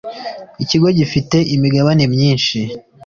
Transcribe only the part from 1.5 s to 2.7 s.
imigabane myishi.